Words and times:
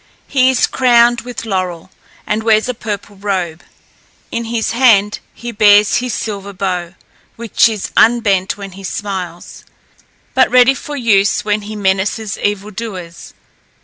He 0.27 0.49
is 0.49 0.65
crowned 0.65 1.21
with 1.21 1.45
laurel, 1.45 1.91
and 2.25 2.41
wears 2.41 2.67
a 2.67 2.73
purple 2.73 3.17
robe; 3.17 3.61
in 4.31 4.45
his 4.45 4.71
hand 4.71 5.19
he 5.31 5.51
bears 5.51 5.97
his 5.97 6.11
silver 6.15 6.53
bow, 6.53 6.95
which 7.35 7.69
is 7.69 7.91
unbent 7.95 8.57
when 8.57 8.71
he 8.71 8.83
smiles, 8.83 9.63
but 10.33 10.49
ready 10.49 10.73
for 10.73 10.97
use 10.97 11.45
when 11.45 11.61
he 11.61 11.75
menaces 11.75 12.39
evil 12.39 12.71
doers. 12.71 13.35